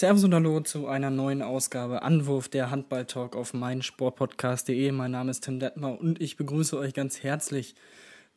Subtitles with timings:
[0.00, 4.92] Servus und Hallo zu einer neuen Ausgabe Anwurf der Handball-Talk auf meinsportpodcast.de.
[4.92, 7.74] Mein Name ist Tim Detmer und ich begrüße euch ganz herzlich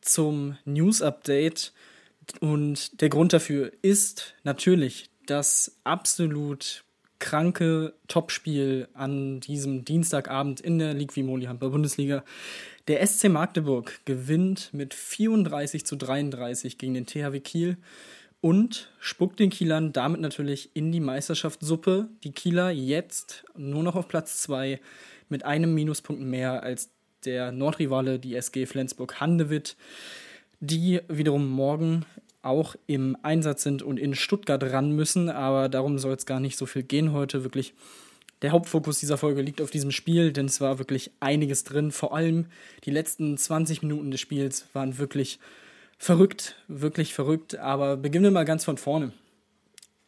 [0.02, 1.72] zum News-Update.
[2.40, 6.84] Und der Grund dafür ist natürlich das absolut
[7.18, 12.24] kranke Topspiel an diesem Dienstagabend in der League Vimoli Handball Bundesliga.
[12.88, 17.78] Der SC Magdeburg gewinnt mit 34 zu 33 gegen den THW Kiel
[18.44, 22.10] und spuckt den Kielern damit natürlich in die Meisterschaftssuppe.
[22.24, 24.80] Die Kieler jetzt nur noch auf Platz 2
[25.30, 26.90] mit einem Minuspunkt mehr als
[27.24, 29.78] der Nordrivale, die SG Flensburg-Handewitt,
[30.60, 32.04] die wiederum morgen
[32.42, 35.30] auch im Einsatz sind und in Stuttgart ran müssen.
[35.30, 37.44] Aber darum soll es gar nicht so viel gehen heute.
[37.44, 37.72] Wirklich
[38.42, 41.92] der Hauptfokus dieser Folge liegt auf diesem Spiel, denn es war wirklich einiges drin.
[41.92, 42.44] Vor allem
[42.84, 45.38] die letzten 20 Minuten des Spiels waren wirklich
[45.98, 47.56] verrückt, wirklich verrückt.
[47.56, 49.12] Aber beginnen wir mal ganz von vorne.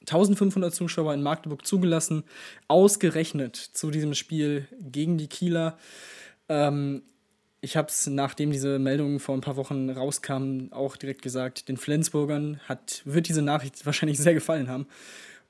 [0.01, 2.25] 1500 Zuschauer in Magdeburg zugelassen,
[2.69, 5.79] ausgerechnet zu diesem Spiel gegen die Kieler.
[6.49, 7.03] Ähm,
[7.61, 11.77] ich habe es, nachdem diese Meldung vor ein paar Wochen rauskam, auch direkt gesagt, den
[11.77, 14.87] Flensburgern hat, wird diese Nachricht wahrscheinlich sehr gefallen haben.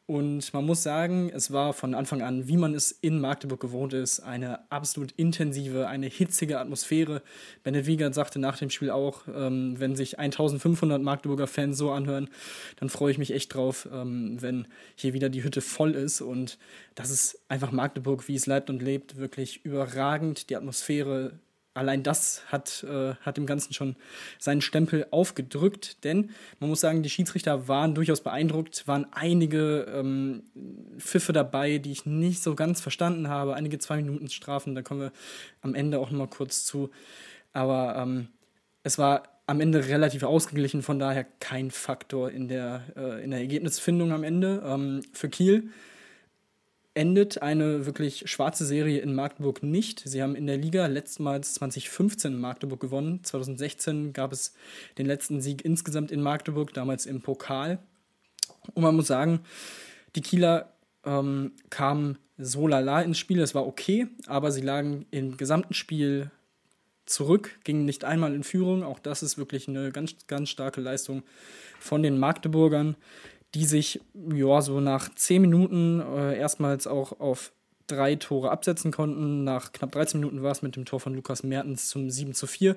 [0.09, 3.93] Und man muss sagen, es war von Anfang an, wie man es in Magdeburg gewohnt
[3.93, 7.23] ist, eine absolut intensive, eine hitzige Atmosphäre.
[7.65, 12.29] Bennett Wiegert sagte nach dem Spiel auch, ähm, wenn sich 1500 Magdeburger Fans so anhören,
[12.77, 16.21] dann freue ich mich echt drauf, ähm, wenn hier wieder die Hütte voll ist.
[16.21, 16.57] Und
[16.95, 20.51] das ist einfach Magdeburg, wie es leibt und lebt, wirklich überragend.
[20.51, 21.41] Die Atmosphäre
[21.77, 23.97] allein das hat, äh, hat dem Ganzen schon
[24.39, 30.45] seinen Stempel aufgedrückt, denn man muss sagen, die Schiedsrichter waren durchaus beeindruckt, waren einige ähm,
[30.99, 35.13] Pfiffe dabei, die ich nicht so ganz verstanden habe, einige Zwei-Minuten-Strafen, da kommen wir
[35.63, 36.91] am Ende auch nochmal kurz zu,
[37.53, 38.29] aber ähm,
[38.83, 43.41] es war am Ende relativ ausgeglichen, von daher kein Faktor in der, äh, in der
[43.41, 44.63] Ergebnisfindung am Ende.
[44.67, 45.71] Ähm, für Kiel
[46.97, 50.03] endet eine wirklich schwarze Serie in Magdeburg nicht.
[50.07, 53.23] Sie haben in der Liga letztmals 2015 in Magdeburg gewonnen.
[53.23, 54.55] 2016 gab es
[54.97, 57.79] den letzten Sieg insgesamt in Magdeburg, damals im Pokal.
[58.73, 59.41] Und man muss sagen,
[60.15, 60.73] die Kieler
[61.05, 63.41] ähm, kamen so lala ins Spiel.
[63.41, 66.31] Es war okay, aber sie lagen im gesamten Spiel
[67.05, 68.83] zurück, gingen nicht einmal in Führung.
[68.83, 71.25] Auch das ist wirklich eine ganz, ganz starke Leistung
[71.79, 72.97] von den Magdeburgern
[73.57, 74.01] die sich
[74.35, 77.53] ja so nach 10 Minuten äh, erstmals auch auf
[77.87, 79.45] drei Tore absetzen konnten.
[79.45, 82.47] Nach knapp 13 Minuten war es mit dem Tor von Lukas Mertens zum 7 zu
[82.47, 82.77] 4.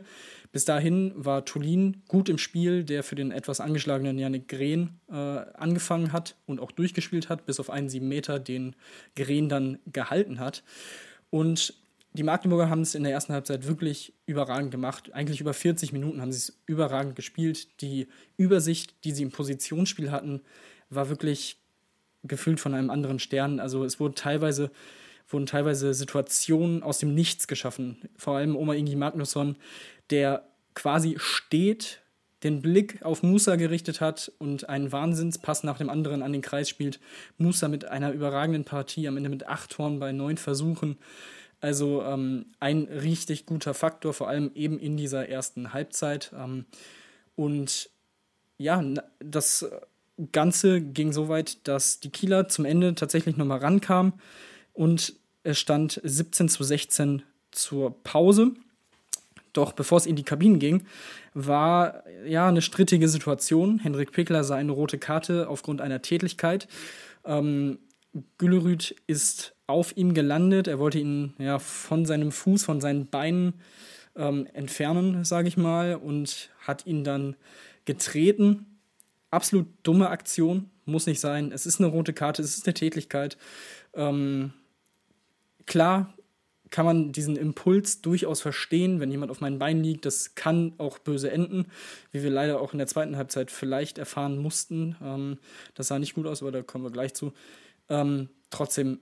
[0.54, 5.16] Bis dahin war Tulin gut im Spiel, der für den etwas angeschlagenen Janik Green äh,
[5.16, 8.74] angefangen hat und auch durchgespielt hat, bis auf einen 7 Meter, den
[9.18, 10.64] Green dann gehalten hat.
[11.30, 11.74] Und
[12.14, 15.14] die Magdeburger haben es in der ersten Halbzeit wirklich überragend gemacht.
[15.14, 17.82] Eigentlich über 40 Minuten haben sie es überragend gespielt.
[17.82, 20.42] Die Übersicht, die sie im Positionsspiel hatten,
[20.90, 21.58] war wirklich
[22.24, 23.60] gefühlt von einem anderen Stern.
[23.60, 24.72] Also es wurden teilweise,
[25.28, 27.98] wurden teilweise Situationen aus dem Nichts geschaffen.
[28.18, 29.56] Vor allem Oma Ingi Magnusson,
[30.10, 32.02] der quasi steht,
[32.44, 36.70] den Blick auf Musa gerichtet hat und einen Wahnsinnspass nach dem anderen an den Kreis
[36.70, 37.00] spielt.
[37.38, 40.98] Musa mit einer überragenden Partie, am Ende mit acht Toren bei neun Versuchen.
[41.62, 46.32] Also ähm, ein richtig guter Faktor, vor allem eben in dieser ersten Halbzeit.
[46.38, 46.66] Ähm,
[47.36, 47.90] und
[48.58, 48.84] ja,
[49.20, 49.70] das
[50.32, 54.14] Ganze ging so weit, dass die Kieler zum Ende tatsächlich nochmal rankamen
[54.74, 58.52] und es stand 17 zu 16 zur Pause.
[59.54, 60.86] Doch bevor es in die Kabinen ging,
[61.34, 63.80] war ja eine strittige Situation.
[63.80, 66.68] Hendrik Pickler sah eine rote Karte aufgrund einer Tätigkeit.
[67.26, 67.80] Ähm,
[68.38, 70.68] Güllerüth ist auf ihm gelandet.
[70.68, 73.54] Er wollte ihn ja von seinem Fuß, von seinen Beinen
[74.16, 77.36] ähm, entfernen, sage ich mal, und hat ihn dann
[77.86, 78.66] getreten.
[79.32, 81.52] Absolut dumme Aktion, muss nicht sein.
[81.52, 83.38] Es ist eine rote Karte, es ist eine Tätigkeit.
[83.94, 84.54] Ähm,
[85.68, 86.14] klar,
[86.72, 90.06] kann man diesen Impuls durchaus verstehen, wenn jemand auf meinen Beinen liegt.
[90.06, 91.66] Das kann auch böse enden,
[92.12, 94.96] wie wir leider auch in der zweiten Halbzeit vielleicht erfahren mussten.
[95.02, 95.38] Ähm,
[95.74, 97.34] das sah nicht gut aus, aber da kommen wir gleich zu.
[97.90, 99.00] Ähm, trotzdem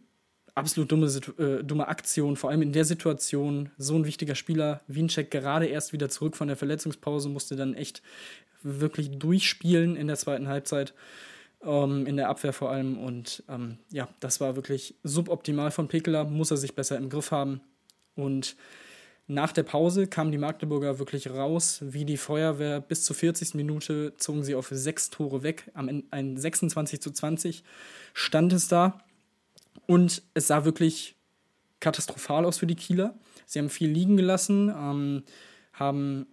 [0.56, 3.70] absolut dumme, äh, dumme Aktion, vor allem in der Situation.
[3.78, 8.02] So ein wichtiger Spieler, Wiencheck gerade erst wieder zurück von der Verletzungspause, musste dann echt
[8.64, 10.94] wirklich durchspielen in der zweiten Halbzeit
[11.64, 12.98] ähm, in der Abwehr vor allem.
[12.98, 17.32] Und ähm, ja, das war wirklich suboptimal von Pekeler, muss er sich besser im Griff
[17.32, 17.62] haben.
[18.16, 18.56] Und
[19.28, 22.80] nach der Pause kamen die Magdeburger wirklich raus, wie die Feuerwehr.
[22.80, 23.56] Bis zur 40.
[23.56, 25.70] Minute zogen sie auf sechs Tore weg.
[25.74, 27.64] Am Ende ein 26 zu 20
[28.14, 29.02] stand es da.
[29.86, 31.16] Und es sah wirklich
[31.82, 33.16] katastrophal aus für die Kieler.
[33.46, 35.24] Sie haben viel liegen gelassen, ähm,
[35.74, 36.28] haben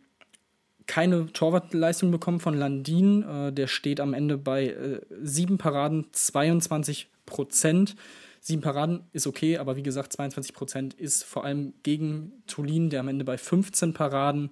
[0.87, 3.23] keine Torwartleistung bekommen von Landin.
[3.23, 7.97] Äh, der steht am Ende bei äh, sieben Paraden, 22 Prozent.
[8.47, 13.01] Sieben Paraden ist okay, aber wie gesagt, 22 Prozent ist vor allem gegen Tulin, der
[13.01, 14.51] am Ende bei 15 Paraden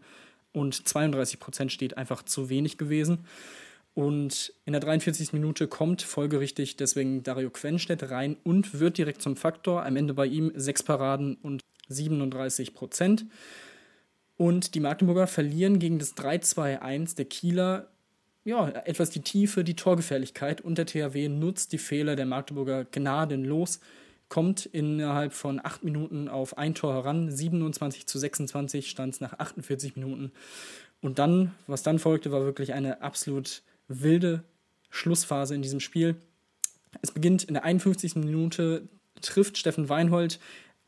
[0.54, 3.26] und 32 Prozent steht, einfach zu wenig gewesen.
[3.92, 5.34] Und in der 43.
[5.34, 9.84] Minute kommt folgerichtig deswegen Dario Quenstedt rein und wird direkt zum Faktor.
[9.84, 13.26] Am Ende bei ihm sechs Paraden und 37 Prozent.
[14.38, 17.91] Und die Magdeburger verlieren gegen das 3-2-1 der Kieler
[18.44, 23.80] ja, etwas die Tiefe, die Torgefährlichkeit und der THW nutzt die Fehler der Magdeburger gnadenlos,
[24.28, 29.38] kommt innerhalb von acht Minuten auf ein Tor heran, 27 zu 26 stand es nach
[29.38, 30.32] 48 Minuten.
[31.00, 34.42] Und dann, was dann folgte, war wirklich eine absolut wilde
[34.90, 36.16] Schlussphase in diesem Spiel.
[37.00, 38.16] Es beginnt in der 51.
[38.16, 38.88] Minute,
[39.20, 40.38] trifft Steffen Weinhold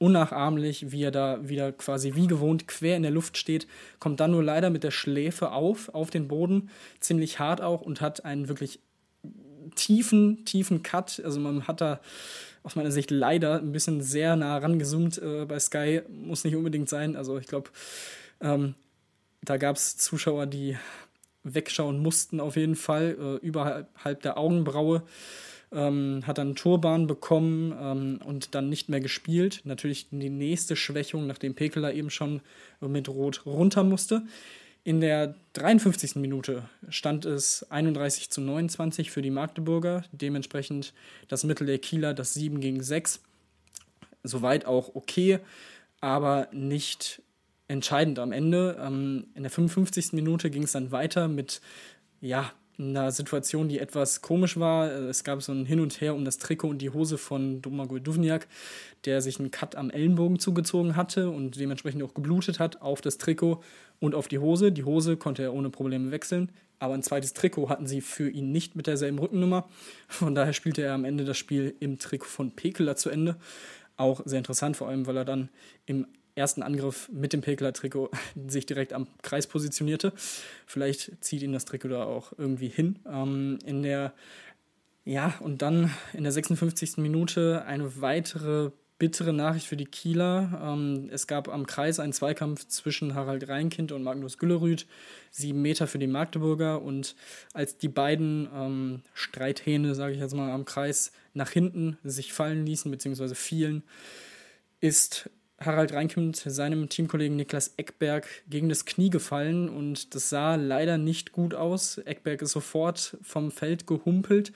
[0.04, 3.66] unnachahmlich, wie er da wieder quasi wie gewohnt quer in der Luft steht,
[3.98, 6.68] kommt dann nur leider mit der Schläfe auf, auf den Boden,
[7.00, 8.80] ziemlich hart auch und hat einen wirklich
[9.74, 11.22] tiefen, tiefen Cut.
[11.24, 12.00] Also man hat da
[12.62, 16.90] aus meiner Sicht leider ein bisschen sehr nah rangezoomt äh, bei Sky, muss nicht unbedingt
[16.90, 17.16] sein.
[17.16, 17.70] Also ich glaube,
[18.42, 18.74] ähm,
[19.42, 20.76] da gab es Zuschauer, die
[21.44, 25.02] wegschauen mussten auf jeden Fall, äh, überhalb der Augenbraue
[25.74, 29.60] ähm, hat dann Turban bekommen ähm, und dann nicht mehr gespielt.
[29.64, 32.40] Natürlich die nächste Schwächung, nachdem Pekeler eben schon
[32.80, 34.22] mit Rot runter musste.
[34.86, 36.16] In der 53.
[36.16, 40.92] Minute stand es 31 zu 29 für die Magdeburger, dementsprechend
[41.28, 43.20] das Mittel der Kieler, das 7 gegen 6.
[44.22, 45.38] Soweit auch okay,
[46.00, 47.22] aber nicht
[47.66, 48.76] entscheidend am Ende.
[48.78, 50.12] Ähm, in der 55.
[50.12, 51.62] Minute ging es dann weiter mit
[52.20, 54.90] ja, einer Situation, die etwas komisch war.
[54.90, 58.00] Es gab so ein Hin und Her um das Trikot und die Hose von Domagoj
[58.00, 58.48] Duvniak,
[59.04, 63.18] der sich einen Cut am Ellenbogen zugezogen hatte und dementsprechend auch geblutet hat auf das
[63.18, 63.62] Trikot
[64.00, 64.72] und auf die Hose.
[64.72, 68.50] Die Hose konnte er ohne Probleme wechseln, aber ein zweites Trikot hatten sie für ihn
[68.50, 69.68] nicht mit derselben Rückennummer.
[70.08, 73.36] Von daher spielte er am Ende das Spiel im Trikot von Pekeler zu Ende.
[73.96, 75.48] Auch sehr interessant, vor allem weil er dann
[75.86, 78.10] im ersten Angriff mit dem Pekler-Trikot
[78.48, 80.12] sich direkt am Kreis positionierte.
[80.66, 82.98] Vielleicht zieht ihn das Trikot da auch irgendwie hin.
[83.06, 84.12] Ähm, in der,
[85.04, 86.98] ja, und dann in der 56.
[86.98, 90.60] Minute eine weitere bittere Nachricht für die Kieler.
[90.62, 94.86] Ähm, es gab am Kreis einen Zweikampf zwischen Harald Reinkind und Magnus Güllerüth,
[95.30, 96.80] sieben Meter für die Magdeburger.
[96.80, 97.16] Und
[97.52, 102.64] als die beiden ähm, Streithähne, sage ich jetzt mal, am Kreis nach hinten sich fallen
[102.64, 103.82] ließen, beziehungsweise fielen,
[104.80, 105.28] ist
[105.64, 111.32] Harald Reinkind seinem Teamkollegen Niklas Eckberg gegen das Knie gefallen und das sah leider nicht
[111.32, 111.98] gut aus.
[111.98, 114.52] Eckberg ist sofort vom Feld gehumpelt,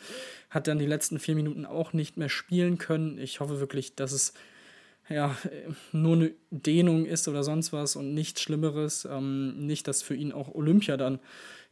[0.51, 3.19] hat dann die letzten vier Minuten auch nicht mehr spielen können.
[3.19, 4.35] Ich hoffe wirklich, dass es
[5.09, 5.37] ja,
[5.93, 9.07] nur eine Dehnung ist oder sonst was und nichts Schlimmeres.
[9.11, 11.19] Ähm, nicht, dass für ihn auch Olympia dann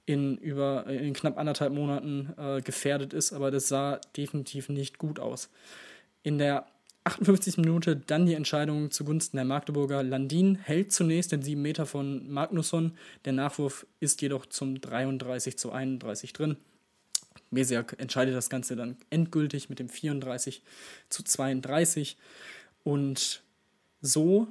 [0.06, 5.18] in über in knapp anderthalb Monaten äh, gefährdet ist, aber das sah definitiv nicht gut
[5.18, 5.50] aus.
[6.22, 6.66] In der
[7.06, 10.02] 58 Minute dann die Entscheidung zugunsten der Magdeburger.
[10.02, 12.98] Landin hält zunächst den 7 Meter von Magnusson.
[13.24, 16.56] Der Nachwurf ist jedoch zum 33 zu 31 drin.
[17.50, 20.64] Mesiak entscheidet das Ganze dann endgültig mit dem 34
[21.08, 22.16] zu 32.
[22.82, 23.42] Und
[24.00, 24.48] so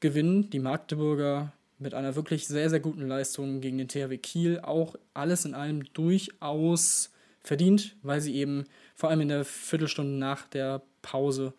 [0.00, 4.96] gewinnen die Magdeburger mit einer wirklich sehr, sehr guten Leistung gegen den THW Kiel auch
[5.12, 7.10] alles in allem durchaus
[7.42, 11.52] verdient, weil sie eben vor allem in der Viertelstunde nach der Pause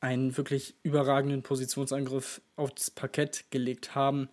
[0.00, 4.28] einen wirklich überragenden Positionsangriff aufs Parkett gelegt haben.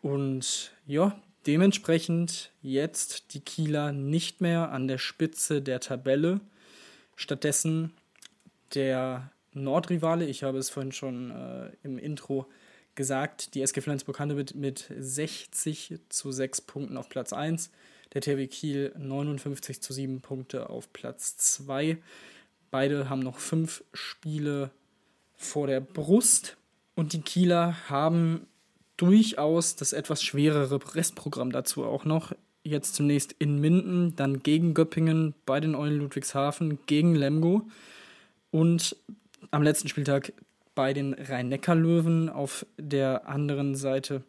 [0.00, 6.40] Und ja, dementsprechend jetzt die Kieler nicht mehr an der Spitze der Tabelle.
[7.14, 7.92] Stattdessen
[8.74, 12.46] der Nordrivale, ich habe es vorhin schon äh, im Intro
[12.94, 17.70] gesagt, die SG Flensburg-Handewitt mit 60 zu 6 Punkten auf Platz 1,
[18.14, 21.98] der THW Kiel 59 zu 7 Punkte auf Platz 2.
[22.70, 24.70] Beide haben noch fünf Spiele
[25.36, 26.56] vor der Brust.
[26.94, 28.46] Und die Kieler haben
[28.96, 32.32] durchaus das etwas schwerere Restprogramm dazu auch noch.
[32.62, 37.68] Jetzt zunächst in Minden, dann gegen Göppingen, bei den Eulen Ludwigshafen, gegen Lemgo
[38.50, 38.96] und
[39.50, 40.32] am letzten Spieltag
[40.74, 44.22] bei den Rhein-Neckar-Löwen auf der anderen Seite.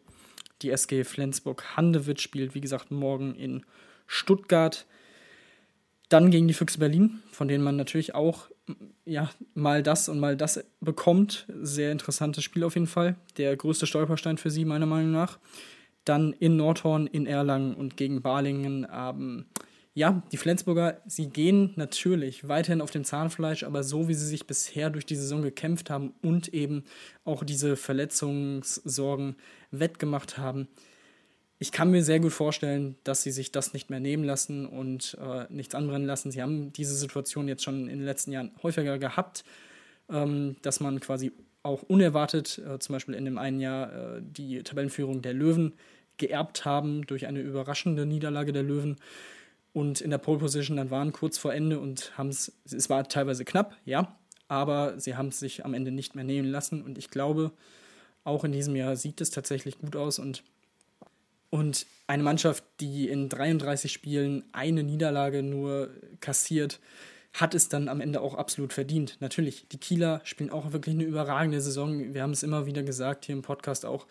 [0.62, 3.64] Die SG Flensburg-Handewitt spielt, wie gesagt, morgen in
[4.06, 4.86] Stuttgart.
[6.08, 8.48] Dann gegen die Füchse Berlin, von denen man natürlich auch
[9.08, 11.46] ja, mal das und mal das bekommt.
[11.62, 13.16] Sehr interessantes Spiel auf jeden Fall.
[13.36, 15.38] Der größte Stolperstein für sie, meiner Meinung nach.
[16.04, 18.86] Dann in Nordhorn, in Erlangen und gegen Balingen.
[18.92, 19.46] Ähm,
[19.94, 24.46] ja, die Flensburger, sie gehen natürlich weiterhin auf dem Zahnfleisch, aber so wie sie sich
[24.46, 26.84] bisher durch die Saison gekämpft haben und eben
[27.24, 29.36] auch diese Verletzungssorgen
[29.70, 30.68] wettgemacht haben,
[31.58, 35.16] ich kann mir sehr gut vorstellen, dass sie sich das nicht mehr nehmen lassen und
[35.20, 36.30] äh, nichts anbrennen lassen.
[36.30, 39.44] Sie haben diese Situation jetzt schon in den letzten Jahren häufiger gehabt,
[40.08, 41.32] ähm, dass man quasi
[41.64, 45.74] auch unerwartet, äh, zum Beispiel in dem einen Jahr, äh, die Tabellenführung der Löwen
[46.16, 48.96] geerbt haben durch eine überraschende Niederlage der Löwen
[49.72, 53.08] und in der Pole Position dann waren kurz vor Ende und haben es, es war
[53.08, 56.98] teilweise knapp, ja, aber sie haben es sich am Ende nicht mehr nehmen lassen und
[56.98, 57.52] ich glaube,
[58.24, 60.42] auch in diesem Jahr sieht es tatsächlich gut aus und
[61.50, 65.90] und eine Mannschaft, die in 33 Spielen eine Niederlage nur
[66.20, 66.80] kassiert,
[67.34, 69.18] hat es dann am Ende auch absolut verdient.
[69.20, 72.14] Natürlich, die Kieler spielen auch wirklich eine überragende Saison.
[72.14, 74.06] Wir haben es immer wieder gesagt hier im Podcast auch.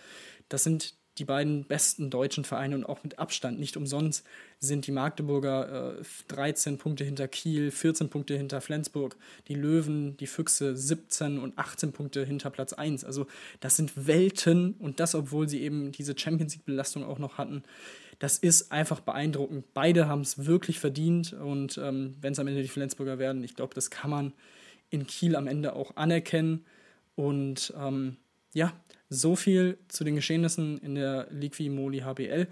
[0.49, 3.59] Das sind die beiden besten deutschen Vereine und auch mit Abstand.
[3.59, 4.25] Nicht umsonst
[4.59, 9.15] sind die Magdeburger äh, 13 Punkte hinter Kiel, 14 Punkte hinter Flensburg,
[9.47, 13.03] die Löwen, die Füchse 17 und 18 Punkte hinter Platz 1.
[13.03, 13.27] Also
[13.59, 17.63] das sind Welten und das, obwohl sie eben diese Champions League-Belastung auch noch hatten.
[18.19, 19.65] Das ist einfach beeindruckend.
[19.73, 23.55] Beide haben es wirklich verdient und ähm, wenn es am Ende die Flensburger werden, ich
[23.55, 24.33] glaube, das kann man
[24.89, 26.65] in Kiel am Ende auch anerkennen.
[27.15, 28.17] Und ähm,
[28.53, 28.73] ja,
[29.09, 32.47] so viel zu den Geschehnissen in der Liqui Moli HBL.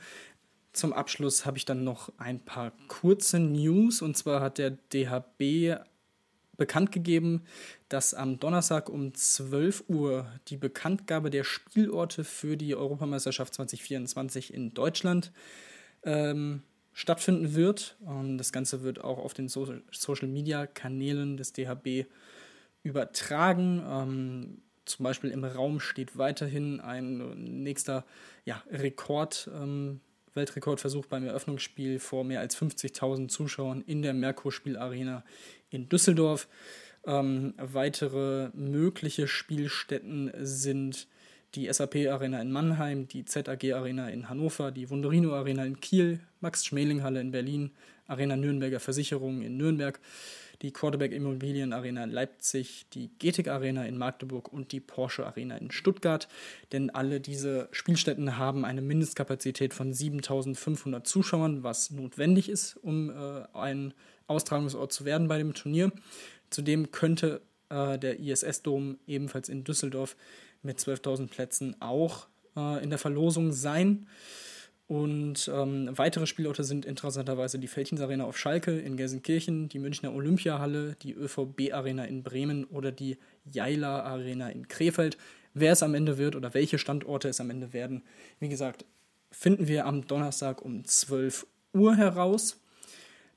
[0.74, 5.80] Zum Abschluss habe ich dann noch ein paar kurze News und zwar hat der DHB
[6.58, 7.44] bekannt gegeben,
[7.90, 14.74] dass am Donnerstag um 12 Uhr die Bekanntgabe der Spielorte für die Europameisterschaft 2024 in
[14.74, 15.32] Deutschland
[16.04, 17.98] ähm, stattfinden wird.
[18.02, 22.06] Und das Ganze wird auch auf den so Social Media Kanälen des DHB
[22.84, 23.84] übertragen.
[23.88, 28.06] Ähm, zum Beispiel im Raum steht weiterhin ein nächster
[28.46, 30.02] ja, Rekord, ähm,
[30.34, 35.24] Weltrekordversuch beim Eröffnungsspiel vor mehr als 50.000 Zuschauern in der Merkur-Spielarena
[35.70, 36.48] in Düsseldorf.
[37.06, 41.08] Ähm, weitere mögliche Spielstätten sind
[41.56, 46.20] die SAP Arena in Mannheim, die ZAG Arena in Hannover, die Wunderino Arena in Kiel,
[46.42, 47.72] Max Schmeling Halle in Berlin,
[48.08, 50.00] Arena Nürnberger Versicherung in Nürnberg,
[50.62, 55.58] die Quarterback Immobilien Arena in Leipzig, die Getik Arena in Magdeburg und die Porsche Arena
[55.58, 56.28] in Stuttgart.
[56.72, 63.44] Denn alle diese Spielstätten haben eine Mindestkapazität von 7500 Zuschauern, was notwendig ist, um äh,
[63.54, 63.94] ein
[64.28, 65.92] Austragungsort zu werden bei dem Turnier.
[66.50, 70.16] Zudem könnte äh, der ISS-Dom ebenfalls in Düsseldorf
[70.62, 74.08] mit 12.000 Plätzen auch äh, in der Verlosung sein.
[74.88, 80.14] Und ähm, weitere Spielorte sind interessanterweise die Feldchens Arena auf Schalke in Gelsenkirchen, die Münchner
[80.14, 83.18] Olympiahalle, die ÖVB Arena in Bremen oder die
[83.52, 85.18] Jaila Arena in Krefeld.
[85.56, 88.04] Wer es am Ende wird oder welche Standorte es am Ende werden,
[88.40, 88.86] wie gesagt,
[89.32, 92.62] finden wir am Donnerstag um 12 Uhr heraus.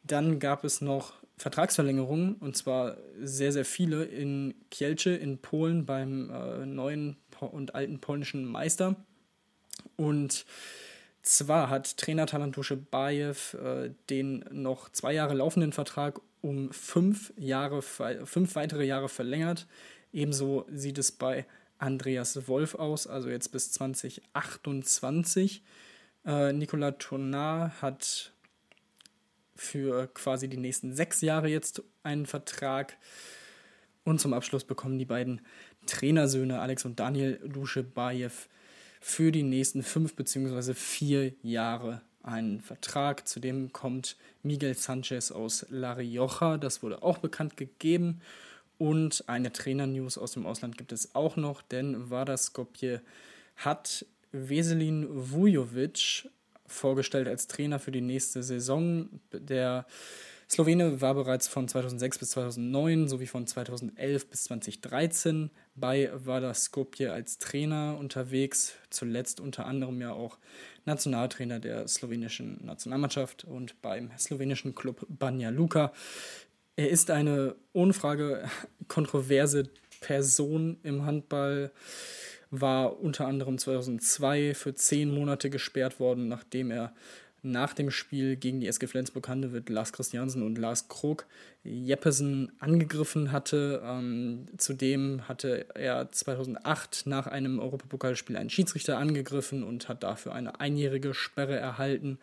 [0.05, 6.31] Dann gab es noch Vertragsverlängerungen und zwar sehr, sehr viele in Kielce in Polen beim
[6.31, 8.97] äh, neuen und alten polnischen Meister.
[9.97, 10.45] Und
[11.29, 17.83] zwar hat Trainer Talantusche Bayev äh, den noch zwei Jahre laufenden Vertrag um fünf, Jahre,
[17.83, 19.67] fünf weitere Jahre verlängert.
[20.13, 21.47] Ebenso sieht es bei
[21.79, 25.63] Andreas Wolf aus, also jetzt bis 2028.
[26.25, 28.33] Äh, Nicolas Tournard hat
[29.55, 32.97] für quasi die nächsten sechs Jahre jetzt einen Vertrag.
[34.05, 35.43] Und zum Abschluss bekommen die beiden
[35.87, 38.49] Trainersöhne Alex und Daniel Duschebaev
[39.01, 40.75] für die nächsten fünf bzw.
[40.75, 43.27] vier Jahre einen Vertrag.
[43.27, 48.21] Zudem kommt Miguel Sanchez aus La Rioja, das wurde auch bekannt gegeben.
[48.77, 53.01] Und eine Trainer-News aus dem Ausland gibt es auch noch, denn Vardar Skopje
[53.57, 56.29] hat Veselin Vujovic
[56.67, 59.09] vorgestellt als Trainer für die nächste Saison.
[59.33, 59.87] Der
[60.51, 67.13] Slowene war bereits von 2006 bis 2009 sowie von 2011 bis 2013 bei Vardar Skopje
[67.13, 70.39] als Trainer unterwegs, zuletzt unter anderem ja auch
[70.87, 75.93] Nationaltrainer der slowenischen Nationalmannschaft und beim slowenischen Club Banja Luka.
[76.77, 78.49] Er ist eine ohne Frage
[78.89, 79.65] kontroverse
[80.01, 81.73] Person im Handball
[82.51, 86.95] war unter anderem 2002 für zehn Monate gesperrt worden, nachdem er
[87.43, 91.27] nach dem Spiel gegen die SG Flensburg-Handewitt Lars Christiansen und Lars Krog
[91.65, 93.83] Jeppesen angegriffen hatte.
[93.85, 100.61] Ähm, zudem hatte er 2008 nach einem Europapokalspiel einen Schiedsrichter angegriffen und hat dafür eine
[100.61, 102.19] einjährige Sperre erhalten.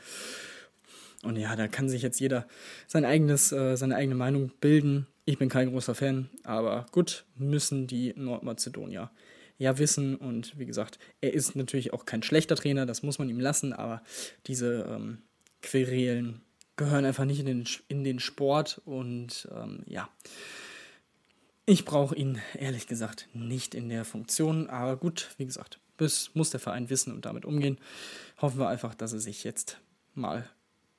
[1.23, 2.47] Und ja, da kann sich jetzt jeder
[2.87, 5.07] sein eigenes, äh, seine eigene Meinung bilden.
[5.25, 9.09] Ich bin kein großer Fan, aber gut, müssen die Nordmazedonier
[9.57, 10.15] ja wissen.
[10.15, 13.73] Und wie gesagt, er ist natürlich auch kein schlechter Trainer, das muss man ihm lassen,
[13.73, 14.01] aber
[14.47, 15.19] diese ähm,
[15.61, 16.41] Querelen
[16.75, 20.09] gehören einfach nicht in den, in den Sport und ähm, ja.
[21.67, 26.51] Ich brauche ihn ehrlich gesagt nicht in der Funktion, aber gut, wie gesagt, das muss
[26.51, 27.79] der Verein wissen und damit umgehen.
[28.39, 29.79] Hoffen wir einfach, dass er sich jetzt
[30.13, 30.47] mal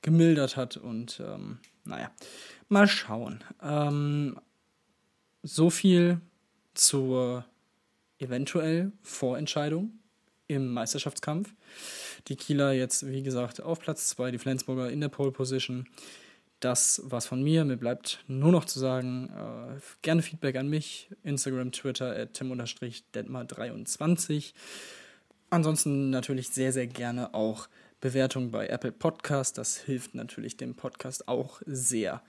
[0.03, 2.11] gemildert hat und ähm, naja,
[2.69, 3.45] mal schauen.
[3.63, 4.41] Ähm,
[5.43, 6.21] so viel
[6.75, 7.45] zur
[8.19, 9.99] eventuell Vorentscheidung
[10.49, 11.53] im Meisterschaftskampf.
[12.29, 15.89] Die Kieler jetzt, wie gesagt, auf Platz 2, die Flensburger in der Pole Position.
[16.61, 17.65] Das war's von mir.
[17.65, 21.11] Mir bleibt nur noch zu sagen, äh, gerne Feedback an mich.
[21.23, 24.55] Instagram, Twitter, at tim-detmar23.
[25.51, 27.69] Ansonsten natürlich sehr, sehr gerne auch
[28.01, 29.59] Bewertung bei Apple Podcast.
[29.59, 32.23] Das hilft natürlich dem Podcast auch sehr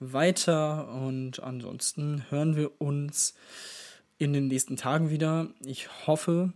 [0.00, 0.88] weiter.
[0.88, 3.34] Und ansonsten hören wir uns
[4.18, 5.48] in den nächsten Tagen wieder.
[5.64, 6.52] Ich hoffe,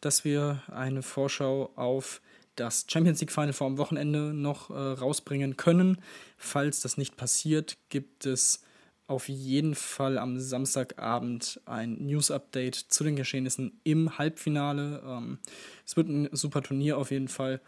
[0.00, 2.20] dass wir eine Vorschau auf
[2.56, 5.98] das Champions League Final vor am Wochenende noch äh, rausbringen können.
[6.36, 8.62] Falls das nicht passiert, gibt es
[9.06, 15.02] auf jeden Fall am Samstagabend ein News-Update zu den Geschehnissen im Halbfinale.
[15.04, 15.38] Ähm,
[15.86, 17.60] es wird ein super Turnier auf jeden Fall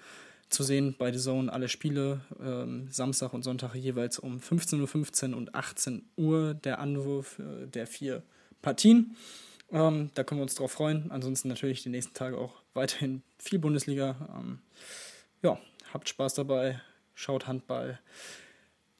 [0.50, 1.50] zu sehen bei The Zone.
[1.50, 7.38] Alle Spiele ähm, Samstag und Sonntag jeweils um 15.15 Uhr und 18 Uhr der Anwurf
[7.38, 8.22] äh, der vier
[8.62, 9.16] Partien.
[9.72, 11.10] Ähm, da können wir uns drauf freuen.
[11.10, 14.16] Ansonsten natürlich die nächsten Tage auch weiterhin viel Bundesliga.
[14.36, 14.60] Ähm,
[15.42, 15.58] ja,
[15.92, 16.80] habt Spaß dabei,
[17.14, 17.98] schaut Handball,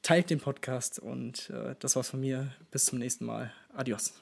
[0.01, 2.51] teilt den Podcast und äh, das war's von mir.
[2.71, 3.51] Bis zum nächsten Mal.
[3.73, 4.21] Adios.